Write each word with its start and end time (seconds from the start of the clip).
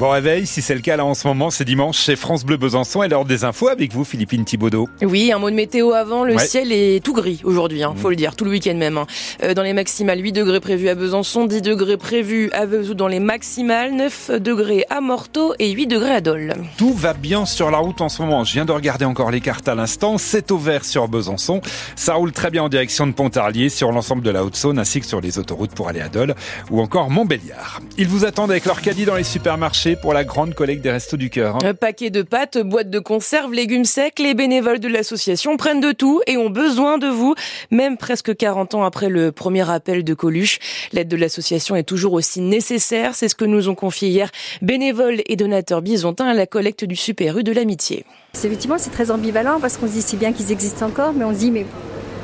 Bon 0.00 0.08
réveil, 0.08 0.46
si 0.46 0.62
c'est 0.62 0.74
le 0.74 0.80
cas 0.80 0.96
là 0.96 1.04
en 1.04 1.12
ce 1.12 1.28
moment, 1.28 1.50
c'est 1.50 1.66
dimanche 1.66 1.98
chez 1.98 2.16
France 2.16 2.46
Bleu 2.46 2.56
Besançon 2.56 3.02
et 3.02 3.08
l'heure 3.08 3.26
des 3.26 3.44
infos 3.44 3.68
avec 3.68 3.92
vous 3.92 4.02
Philippine 4.02 4.46
Thibaudot. 4.46 4.88
Oui, 5.02 5.30
un 5.30 5.38
mot 5.38 5.50
de 5.50 5.54
météo 5.54 5.92
avant, 5.92 6.24
le 6.24 6.38
ciel 6.38 6.72
est 6.72 7.04
tout 7.04 7.12
gris 7.12 7.42
aujourd'hui, 7.44 7.82
hein, 7.82 7.92
faut 7.94 8.08
le 8.08 8.16
dire, 8.16 8.34
tout 8.34 8.46
le 8.46 8.50
week-end 8.50 8.76
même. 8.76 8.96
Hein. 8.96 9.06
Euh, 9.42 9.52
dans 9.52 9.62
les 9.62 9.74
maximales, 9.74 10.18
8 10.18 10.32
degrés 10.32 10.60
prévus 10.60 10.88
à 10.88 10.94
Besançon, 10.94 11.44
10 11.44 11.60
degrés 11.60 11.98
prévus 11.98 12.50
à 12.52 12.64
Vesoul 12.64 12.96
dans 12.96 13.08
les 13.08 13.20
maximales, 13.20 13.92
9 13.92 14.40
degrés 14.40 14.86
à 14.88 15.02
Morteau 15.02 15.52
et 15.58 15.70
8 15.70 15.86
degrés 15.86 16.14
à 16.14 16.22
Dole. 16.22 16.54
Tout 16.78 16.94
va 16.94 17.12
bien 17.12 17.44
sur 17.44 17.70
la 17.70 17.76
route 17.76 18.00
en 18.00 18.08
ce 18.08 18.22
moment, 18.22 18.42
je 18.42 18.54
viens 18.54 18.64
de 18.64 18.72
regarder 18.72 19.04
encore 19.04 19.30
les 19.30 19.42
cartes 19.42 19.68
à 19.68 19.74
l'instant, 19.74 20.16
c'est 20.16 20.50
au 20.50 20.56
vert 20.56 20.86
sur 20.86 21.08
Besançon, 21.08 21.60
ça 21.94 22.14
roule 22.14 22.32
très 22.32 22.50
bien 22.50 22.62
en 22.62 22.70
direction 22.70 23.06
de 23.06 23.12
Pontarlier 23.12 23.68
sur 23.68 23.92
l'ensemble 23.92 24.22
de 24.22 24.30
la 24.30 24.44
Haute-Saône 24.46 24.78
ainsi 24.78 25.00
que 25.00 25.06
sur 25.06 25.20
les 25.20 25.38
autoroutes 25.38 25.72
pour 25.72 25.90
aller 25.90 26.00
à 26.00 26.08
Dole 26.08 26.36
ou 26.70 26.80
encore 26.80 27.10
Montbéliard. 27.10 27.82
Ils 27.98 28.08
vous 28.08 28.24
attendent 28.24 28.50
avec 28.50 28.64
leur 28.64 28.80
caddie 28.80 29.04
dans 29.04 29.16
les 29.16 29.24
supermarchés 29.24 29.89
pour 29.96 30.12
la 30.12 30.24
grande 30.24 30.54
collecte 30.54 30.82
des 30.82 30.90
Restos 30.90 31.16
du 31.16 31.30
Cœur. 31.30 31.56
Hein. 31.56 31.60
Un 31.64 31.74
paquet 31.74 32.10
de 32.10 32.22
pâtes, 32.22 32.58
boîtes 32.58 32.90
de 32.90 32.98
conserve, 32.98 33.52
légumes 33.52 33.84
secs, 33.84 34.18
les 34.18 34.34
bénévoles 34.34 34.80
de 34.80 34.88
l'association 34.88 35.56
prennent 35.56 35.80
de 35.80 35.92
tout 35.92 36.20
et 36.26 36.36
ont 36.36 36.50
besoin 36.50 36.98
de 36.98 37.08
vous, 37.08 37.34
même 37.70 37.96
presque 37.96 38.36
40 38.36 38.74
ans 38.74 38.84
après 38.84 39.08
le 39.08 39.32
premier 39.32 39.68
appel 39.70 40.04
de 40.04 40.14
Coluche. 40.14 40.58
L'aide 40.92 41.08
de 41.08 41.16
l'association 41.16 41.76
est 41.76 41.84
toujours 41.84 42.12
aussi 42.12 42.40
nécessaire, 42.40 43.14
c'est 43.14 43.28
ce 43.28 43.34
que 43.34 43.44
nous 43.44 43.68
ont 43.68 43.74
confié 43.74 44.08
hier 44.08 44.30
bénévoles 44.62 45.22
et 45.26 45.36
donateurs 45.36 45.82
bisontins 45.82 46.26
à 46.26 46.34
la 46.34 46.46
collecte 46.46 46.84
du 46.84 46.96
Super 46.96 47.38
U 47.38 47.42
de 47.42 47.52
l'amitié. 47.52 48.04
Effectivement, 48.34 48.78
c'est 48.78 48.90
très 48.90 49.10
ambivalent 49.10 49.60
parce 49.60 49.76
qu'on 49.76 49.86
se 49.86 49.92
dit 49.92 50.02
si 50.02 50.16
bien 50.16 50.32
qu'ils 50.32 50.52
existent 50.52 50.86
encore, 50.86 51.12
mais 51.12 51.24
on 51.24 51.32
se 51.32 51.38
dit 51.38 51.50
mais 51.50 51.66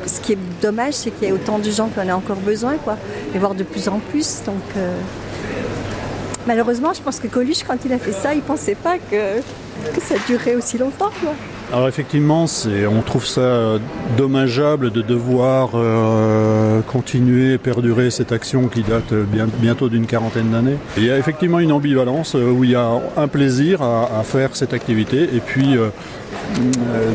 ce 0.06 0.20
qui 0.20 0.32
est 0.32 0.38
dommage, 0.62 0.94
c'est 0.94 1.10
qu'il 1.10 1.28
y 1.28 1.30
a 1.30 1.34
autant 1.34 1.58
de 1.58 1.70
gens 1.70 1.88
qui 1.88 2.00
en 2.00 2.08
ont 2.08 2.18
encore 2.18 2.36
besoin, 2.36 2.76
quoi, 2.76 2.96
et 3.34 3.38
voir 3.38 3.54
de 3.54 3.64
plus 3.64 3.88
en 3.88 3.98
plus. 3.98 4.42
Donc, 4.44 4.62
euh, 4.76 4.96
Malheureusement, 6.46 6.92
je 6.94 7.02
pense 7.02 7.18
que 7.18 7.26
Coluche, 7.26 7.64
quand 7.66 7.76
il 7.84 7.92
a 7.92 7.98
fait 7.98 8.12
ça, 8.12 8.34
il 8.34 8.40
pensait 8.40 8.76
pas 8.76 8.98
que, 8.98 9.40
ça 10.00 10.14
durait 10.28 10.54
aussi 10.54 10.78
longtemps. 10.78 11.10
Alors 11.72 11.88
effectivement, 11.88 12.46
on 12.88 13.02
trouve 13.02 13.26
ça 13.26 13.78
dommageable 14.16 14.92
de 14.92 15.02
devoir 15.02 15.70
euh, 15.74 16.80
continuer 16.82 17.54
et 17.54 17.58
perdurer 17.58 18.10
cette 18.10 18.30
action 18.30 18.68
qui 18.68 18.82
date 18.82 19.12
bientôt 19.60 19.88
d'une 19.88 20.06
quarantaine 20.06 20.50
d'années. 20.50 20.76
Il 20.96 21.04
y 21.04 21.10
a 21.10 21.18
effectivement 21.18 21.58
une 21.58 21.72
ambivalence 21.72 22.36
euh, 22.36 22.50
où 22.50 22.62
il 22.62 22.70
y 22.70 22.76
a 22.76 22.88
un 23.16 23.26
plaisir 23.26 23.82
à, 23.82 24.22
faire 24.22 24.54
cette 24.54 24.72
activité 24.72 25.24
et 25.24 25.40
puis 25.40 25.76
euh, 25.76 25.88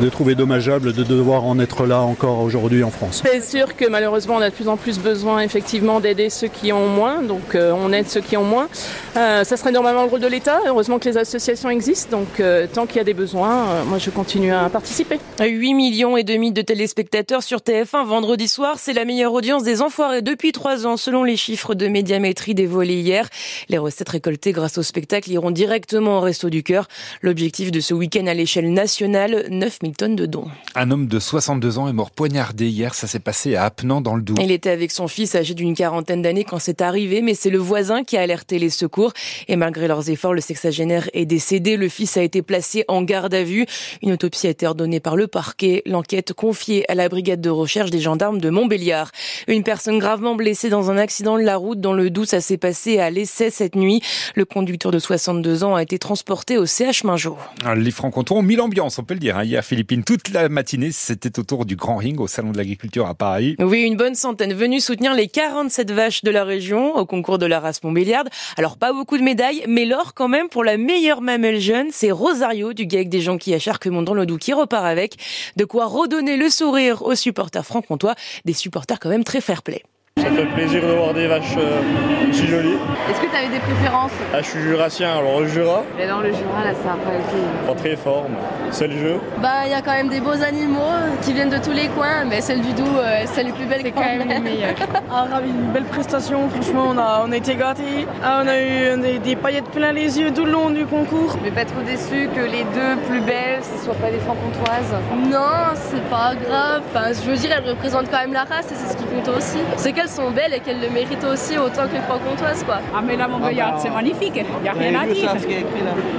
de 0.01 0.09
trouver 0.09 0.35
dommageable 0.35 0.93
de 0.93 1.03
devoir 1.03 1.45
en 1.45 1.59
être 1.59 1.85
là 1.85 2.01
encore 2.01 2.39
aujourd'hui 2.39 2.83
en 2.83 2.91
France. 2.91 3.23
C'est 3.25 3.43
sûr 3.43 3.75
que 3.75 3.87
malheureusement 3.87 4.35
on 4.35 4.41
a 4.41 4.49
de 4.49 4.55
plus 4.55 4.67
en 4.67 4.77
plus 4.77 4.99
besoin 4.99 5.41
effectivement 5.41 5.99
d'aider 5.99 6.29
ceux 6.29 6.47
qui 6.47 6.71
ont 6.71 6.87
moins, 6.87 7.21
donc 7.21 7.55
on 7.55 7.91
aide 7.93 8.07
ceux 8.07 8.21
qui 8.21 8.37
ont 8.37 8.43
moins. 8.43 8.67
ça 9.13 9.43
serait 9.45 9.71
normalement 9.71 10.03
le 10.03 10.09
rôle 10.09 10.19
de 10.19 10.27
l'État, 10.27 10.59
heureusement 10.67 10.99
que 10.99 11.09
les 11.09 11.17
associations 11.17 11.69
existent, 11.69 12.17
donc 12.17 12.41
tant 12.73 12.85
qu'il 12.85 12.97
y 12.97 12.99
a 12.99 13.03
des 13.03 13.13
besoins, 13.13 13.83
moi 13.87 13.97
je 13.97 14.09
continue 14.09 14.53
à 14.53 14.69
participer. 14.69 15.19
8 15.39 15.73
millions 15.73 16.17
et 16.17 16.23
demi 16.23 16.51
de 16.51 16.61
téléspectateurs 16.61 17.43
sur 17.43 17.59
TF1 17.59 18.05
vendredi 18.05 18.47
soir, 18.47 18.75
c'est 18.77 18.93
la 18.93 19.05
meilleure 19.05 19.33
audience 19.33 19.63
des 19.63 19.81
Enfoirés 19.81 20.21
depuis 20.21 20.51
trois 20.51 20.85
ans, 20.85 20.97
selon 20.97 21.23
les 21.23 21.37
chiffres 21.37 21.73
de 21.73 21.87
médiamétrie 21.87 22.53
dévoilés 22.53 22.99
hier. 22.99 23.27
Les 23.69 23.77
recettes 23.77 24.09
récoltées 24.09 24.51
grâce 24.51 24.77
au 24.77 24.83
spectacle 24.83 25.31
iront 25.31 25.51
directement 25.51 26.17
au 26.17 26.21
Resto 26.21 26.49
du 26.49 26.63
Cœur. 26.63 26.87
L'objectif 27.21 27.71
de 27.71 27.79
ce 27.79 27.93
week-end 27.93 28.27
à 28.27 28.33
l'échelle 28.33 28.71
nationale, 28.71 29.10
9000 29.11 29.95
tonnes 29.95 30.15
de 30.15 30.25
dons. 30.25 30.47
Un 30.75 30.89
homme 30.91 31.07
de 31.07 31.19
62 31.19 31.77
ans 31.77 31.87
est 31.89 31.93
mort 31.93 32.11
poignardé 32.11 32.67
hier, 32.69 32.95
ça 32.95 33.07
s'est 33.07 33.19
passé 33.19 33.55
à 33.55 33.65
Apnan 33.65 34.01
dans 34.01 34.15
le 34.15 34.21
Doubs. 34.21 34.39
Il 34.41 34.51
était 34.51 34.69
avec 34.69 34.91
son 34.91 35.07
fils 35.07 35.35
âgé 35.35 35.53
d'une 35.53 35.75
quarantaine 35.75 36.21
d'années 36.21 36.45
quand 36.45 36.59
c'est 36.59 36.81
arrivé, 36.81 37.21
mais 37.21 37.33
c'est 37.33 37.49
le 37.49 37.57
voisin 37.57 38.03
qui 38.03 38.17
a 38.17 38.21
alerté 38.21 38.59
les 38.59 38.69
secours. 38.69 39.11
Et 39.47 39.55
malgré 39.55 39.87
leurs 39.87 40.09
efforts, 40.09 40.33
le 40.33 40.41
sexagénaire 40.41 41.09
est 41.13 41.25
décédé. 41.25 41.77
Le 41.77 41.89
fils 41.89 42.15
a 42.17 42.23
été 42.23 42.41
placé 42.41 42.85
en 42.87 43.01
garde 43.01 43.33
à 43.33 43.43
vue. 43.43 43.65
Une 44.01 44.11
L'autopsie 44.21 44.47
a 44.47 44.51
été 44.51 44.67
ordonnée 44.67 44.99
par 44.99 45.15
le 45.15 45.27
parquet. 45.27 45.81
L'enquête 45.85 46.33
confiée 46.33 46.89
à 46.91 46.95
la 46.95 47.09
brigade 47.09 47.41
de 47.41 47.49
recherche 47.49 47.89
des 47.89 47.99
gendarmes 47.99 48.39
de 48.39 48.49
Montbéliard. 48.49 49.09
Une 49.47 49.63
personne 49.63 49.97
gravement 49.97 50.35
blessée 50.35 50.69
dans 50.69 50.91
un 50.91 50.97
accident 50.97 51.37
de 51.37 51.43
la 51.43 51.57
route 51.57 51.81
dans 51.81 51.93
le 51.93 52.09
Doubs, 52.09 52.25
ça 52.25 52.39
s'est 52.39 52.57
passé 52.57 52.99
à 52.99 53.09
l'essai 53.09 53.49
cette 53.49 53.75
nuit. 53.75 54.01
Le 54.35 54.45
conducteur 54.45 54.91
de 54.91 54.99
62 54.99 55.63
ans 55.63 55.75
a 55.75 55.81
été 55.81 55.97
transporté 55.97 56.57
au 56.57 56.65
CH 56.67 57.03
Minjo. 57.03 57.37
Les 57.75 57.89
Francs-Comtois 57.91 58.37
ont 58.37 58.43
mis 58.43 58.55
l'ambiance, 58.55 58.90
on 58.99 59.03
peut 59.03 59.13
le 59.13 59.19
dire. 59.19 59.37
Hein. 59.37 59.43
Hier, 59.43 59.63
Philippines, 59.63 60.03
toute 60.03 60.29
la 60.29 60.49
matinée, 60.49 60.91
c'était 60.91 61.39
autour 61.39 61.65
du 61.65 61.75
Grand 61.75 61.97
Ring 61.97 62.19
au 62.19 62.27
Salon 62.27 62.51
de 62.51 62.57
l'Agriculture 62.57 63.07
à 63.07 63.13
Paris. 63.13 63.55
Oui, 63.59 63.81
une 63.81 63.97
bonne 63.97 64.15
centaine 64.15 64.53
venus 64.53 64.85
soutenir 64.85 65.13
les 65.13 65.27
47 65.27 65.91
vaches 65.91 66.23
de 66.23 66.31
la 66.31 66.43
région 66.43 66.95
au 66.95 67.05
concours 67.05 67.37
de 67.37 67.45
la 67.45 67.59
race 67.59 67.83
Montbéliard. 67.83 68.25
Alors, 68.57 68.77
pas 68.77 68.93
beaucoup 68.93 69.17
de 69.17 69.23
médailles, 69.23 69.63
mais 69.67 69.85
l'or 69.85 70.13
quand 70.13 70.27
même 70.27 70.49
pour 70.49 70.63
la 70.63 70.77
meilleure 70.77 71.21
mamelle 71.21 71.59
jeune, 71.59 71.87
c'est 71.91 72.11
Rosario 72.11 72.73
du 72.73 72.85
GAEC 72.85 73.09
des 73.09 73.21
gens 73.21 73.37
qui 73.37 73.53
acharquent 73.53 73.89
dans 73.89 74.13
le 74.13 74.25
qui 74.37 74.53
repart 74.53 74.85
avec. 74.85 75.17
De 75.55 75.65
quoi 75.65 75.85
redonner 75.85 76.37
le 76.37 76.49
sourire 76.49 77.01
aux 77.03 77.15
supporters 77.15 77.65
franc-comtois, 77.65 78.15
des 78.45 78.53
supporters 78.53 78.99
quand 78.99 79.09
même 79.09 79.23
très 79.23 79.41
fair-play. 79.41 79.83
Ça 80.17 80.29
fait 80.29 80.45
plaisir 80.45 80.81
de 80.85 80.91
voir 80.91 81.13
des 81.13 81.25
vaches 81.25 81.55
euh, 81.57 82.29
aussi 82.29 82.45
jolies. 82.45 82.77
Est-ce 83.09 83.21
que 83.21 83.27
tu 83.27 83.35
avais 83.35 83.47
des 83.47 83.59
préférences? 83.59 84.11
Ah, 84.33 84.41
Je 84.41 84.45
suis 84.45 84.59
jurassien, 84.61 85.17
alors 85.17 85.39
le 85.39 85.47
Jura. 85.47 85.83
Mais 85.97 86.05
dans 86.05 86.19
le 86.19 86.33
Jura, 86.33 86.65
là, 86.65 86.73
ça 86.73 86.91
a 86.91 86.97
pas 86.97 87.15
été. 87.15 87.65
Pas 87.65 87.75
très 87.75 87.95
fort, 87.95 88.25
c'est 88.71 88.87
le 88.87 88.97
jeu? 88.97 89.19
Bah, 89.41 89.65
il 89.65 89.71
y 89.71 89.73
a 89.73 89.81
quand 89.81 89.93
même 89.93 90.09
des 90.09 90.19
beaux 90.19 90.43
animaux 90.43 90.91
qui 91.21 91.31
viennent 91.31 91.49
de 91.49 91.57
tous 91.57 91.71
les 91.71 91.87
coins, 91.87 92.25
mais 92.27 92.41
celle 92.41 92.59
du 92.59 92.73
Doubs, 92.73 92.97
euh, 92.97 93.23
c'est 93.25 93.43
les 93.43 93.53
plus 93.53 93.65
belles. 93.65 93.81
C'est 93.83 93.91
quand 93.91 94.01
même 94.01 94.27
les 94.27 94.39
meilleures. 94.39 94.75
ah, 95.11 95.27
ravi, 95.31 95.49
une 95.49 95.71
belle 95.71 95.85
prestation, 95.85 96.49
franchement, 96.49 96.87
on 96.89 96.97
a, 96.97 97.23
on 97.25 97.31
a 97.31 97.37
été 97.37 97.55
gâtés. 97.55 98.05
Ah, 98.21 98.41
on 98.43 98.47
a 98.49 98.61
eu 98.61 99.19
des, 99.19 99.35
paillettes 99.37 99.69
plein 99.71 99.93
les 99.93 100.19
yeux 100.19 100.33
tout 100.33 100.43
le 100.43 100.51
long 100.51 100.71
du 100.71 100.85
concours. 100.85 101.37
Mais 101.41 101.51
pas 101.51 101.63
trop 101.65 101.81
déçu 101.83 102.27
que 102.35 102.41
les 102.41 102.65
deux 102.65 103.01
plus 103.07 103.21
belles, 103.21 103.61
ce 103.63 103.85
soient 103.85 103.95
pas 103.95 104.11
des 104.11 104.19
franc-comtoises. 104.19 104.93
Non, 105.31 105.73
c'est 105.73 106.03
pas 106.09 106.33
grave. 106.35 106.83
Enfin, 106.93 107.07
je 107.13 107.29
veux 107.31 107.37
dire, 107.37 107.51
elles 107.57 107.69
représentent 107.69 108.11
quand 108.11 108.19
même 108.19 108.33
la 108.33 108.43
race 108.43 108.69
et 108.71 108.75
c'est 108.75 108.91
ce 108.91 108.97
qui 108.97 109.05
compte 109.05 109.29
aussi. 109.29 109.57
C'est 109.77 109.93
qu'elles 110.01 110.09
sont 110.09 110.31
belles 110.31 110.53
et 110.53 110.59
qu'elles 110.59 110.79
le 110.79 110.89
méritent 110.89 111.23
aussi 111.23 111.57
autant 111.57 111.87
que 111.87 111.93
les 111.93 112.01
francs-comtoises, 112.01 112.63
quoi. 112.63 112.79
Ah, 112.95 113.01
mais 113.05 113.15
la 113.15 113.27
Montbéliarde, 113.27 113.79
c'est 113.81 113.89
magnifique. 113.89 114.33
Il 114.35 114.63
n'y 114.63 114.69
a 114.69 114.73
rien 114.73 114.99
à 114.99 115.05
dire. 115.05 115.29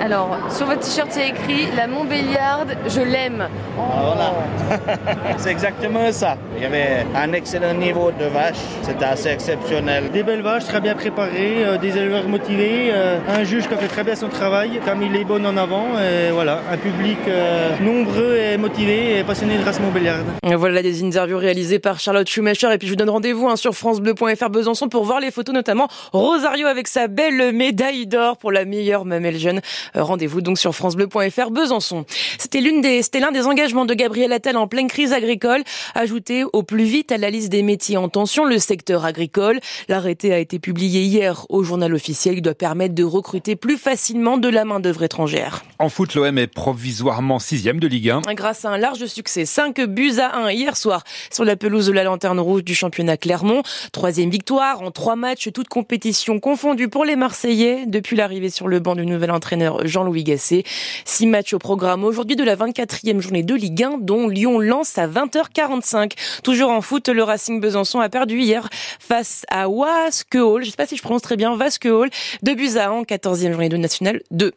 Alors, 0.00 0.38
sur 0.50 0.66
votre 0.66 0.81
t-shirt, 0.81 1.09
c'est 1.10 1.28
écrit 1.28 1.66
La 1.76 1.87
Montbéliarde, 1.87 2.76
je 2.87 3.00
l'aime. 3.00 3.48
Ah, 3.78 3.82
voilà. 4.04 5.37
c'est 5.38 5.50
exactement 5.50 6.10
ça. 6.12 6.37
Il 6.56 6.62
y 6.62 6.66
avait 6.66 7.06
un 7.15 7.32
excellent 7.32 7.75
niveau 7.75 8.10
de 8.12 8.26
vaches. 8.26 8.56
C'était 8.82 9.04
assez 9.04 9.28
exceptionnel. 9.28 10.10
Des 10.12 10.22
belles 10.22 10.42
vaches, 10.42 10.65
très 10.65 10.81
bien 10.81 10.94
préparées, 10.94 11.65
euh, 11.65 11.78
des 11.78 11.97
éleveurs 11.97 12.28
motivés, 12.28 12.91
euh, 12.92 13.19
un 13.28 13.44
juge 13.44 13.66
qui 13.69 13.75
a 13.75 13.78
fait 13.78 13.88
très 13.88 14.04
bien 14.04 14.15
son 14.15 14.28
travail, 14.28 14.78
qui 14.82 14.91
a 14.91 14.94
mis 14.94 15.09
les 15.09 15.25
bonnes 15.25 15.47
en 15.47 15.56
avant. 15.56 15.87
Et 15.98 16.31
voilà, 16.31 16.60
un 16.71 16.76
public 16.76 17.19
euh, 17.26 17.76
nombreux 17.81 18.37
et 18.37 18.56
motivé 18.56 19.19
et 19.19 19.25
passionné 19.25 19.59
de 19.59 19.65
race 19.65 19.81
Montbéliarde. 19.81 20.26
Voilà 20.44 20.82
des 20.82 21.03
interviews 21.03 21.38
réalisées 21.38 21.78
par 21.78 21.98
Charlotte 21.98 22.28
Schumacher. 22.28 22.72
Et 22.72 22.78
puis 22.78 22.87
je 22.87 22.92
vous 22.92 22.97
donne 22.97 23.10
rendez-vous 23.10 23.48
hein, 23.48 23.56
sur 23.56 23.72
France 23.72 24.00
Bleu 24.00 24.15
.fr 24.15 24.50
Besançon 24.50 24.88
pour 24.88 25.05
voir 25.05 25.21
les 25.21 25.31
photos, 25.31 25.55
notamment 25.55 25.88
Rosario 26.12 26.66
avec 26.66 26.88
sa 26.88 27.09
belle 27.09 27.53
médaille 27.53 28.06
d'or 28.06 28.37
pour 28.37 28.53
la 28.53 28.65
meilleure 28.65 29.05
mamelle 29.05 29.38
jeune. 29.38 29.60
Euh, 29.97 30.03
rendez-vous 30.03 30.41
donc 30.41 30.59
sur 30.59 30.75
francebleu.fr 30.75 31.50
Besançon. 31.50 32.05
C'était 32.38 32.60
l'une 32.60 32.81
des, 32.81 33.03
c'était 33.03 33.21
l'un 33.21 33.33
des 33.33 33.47
engagements 33.47 33.84
de 33.84 33.94
Gabriel 33.94 34.33
Attal 34.33 34.56
en 34.56 34.66
pleine 34.66 34.88
crise 34.88 35.12
agricole, 35.12 35.62
ajouté 35.94 36.44
au 36.53 36.62
plus 36.62 36.84
vite 36.84 37.12
à 37.12 37.19
la 37.19 37.31
liste 37.31 37.50
des 37.50 37.62
métiers 37.62 37.97
en 37.97 38.09
tension 38.09 38.44
le 38.44 38.59
secteur 38.59 39.05
agricole. 39.05 39.60
L'arrêté 39.89 40.33
a 40.33 40.39
été 40.39 40.59
publié 40.59 41.03
hier 41.03 41.47
au 41.49 41.62
journal 41.62 41.94
officiel. 41.94 42.37
Il 42.37 42.43
doit 42.43 42.54
permettre 42.54 42.94
de 42.94 43.04
recruter 43.04 43.56
plus 43.56 43.77
facilement 43.77 44.39
de 44.39 44.49
la 44.49 44.65
main 44.65 44.81
d'œuvre 44.81 45.03
étrangère. 45.03 45.65
En 45.78 45.89
foot, 45.89 46.15
l'OM 46.15 46.39
est 46.39 46.47
provisoirement 46.47 47.39
sixième 47.39 47.81
de 47.81 47.87
Ligue 47.87 48.10
1. 48.10 48.21
Grâce 48.34 48.65
à 48.65 48.71
un 48.71 48.78
large 48.78 49.04
succès, 49.06 49.44
5 49.44 49.81
buts 49.83 50.19
à 50.19 50.37
1 50.37 50.50
hier 50.53 50.77
soir 50.77 51.03
sur 51.31 51.44
la 51.44 51.56
pelouse 51.56 51.87
de 51.87 51.93
la 51.93 52.04
Lanterne 52.04 52.41
Rouge 52.41 52.65
du 52.65 52.75
championnat 52.75 53.16
Clermont. 53.16 53.62
Troisième 53.93 54.31
victoire 54.31 54.83
en 54.83 54.91
trois 54.91 55.17
matchs, 55.17 55.50
toutes 55.53 55.69
compétitions 55.69 56.41
confondues 56.41 56.89
pour 56.89 57.05
les 57.05 57.17
Marseillais 57.17 57.87
depuis 57.87 58.17
l'arrivée 58.17 58.50
sur 58.50 58.69
le 58.69 58.81
banc 58.81 58.95
du 58.95 59.06
nouvel 59.06 59.31
entraîneur 59.31 59.87
Jean-Louis 59.87 60.25
Gasset. 60.25 60.65
Six 61.04 61.27
matchs 61.27 61.53
au 61.54 61.59
programme 61.59 62.04
aujourd'hui 62.04 62.36
de 62.36 62.45
la 62.45 62.57
24e 62.57 63.21
journée 63.21 63.42
de 63.42 63.54
Ligue 63.54 63.83
1, 63.83 63.98
dont 64.01 64.28
Lyon 64.28 64.59
lance 64.59 64.98
à 64.98 65.07
20h45. 65.07 66.13
Toujours 66.42 66.71
en 66.71 66.81
foot, 66.81 67.09
le 67.09 67.22
Racing 67.22 67.60
Besançon 67.60 68.01
a 68.01 68.09
perdu 68.09 68.39
hier 68.39 68.69
face 68.98 69.45
à 69.48 69.69
Waskeol. 69.69 70.63
Je 70.63 70.66
ne 70.66 70.71
sais 70.71 70.77
pas 70.77 70.86
si 70.86 70.97
je 70.97 71.03
prononce 71.03 71.22
très 71.22 71.36
bien, 71.36 71.57
Waskeol. 71.57 72.10
Deux 72.42 72.54
buts 72.54 72.77
à 72.77 72.91
1, 72.91 73.03
14e 73.03 73.53
journée 73.53 73.69
de 73.69 73.77
National 73.77 74.22
2. 74.31 74.53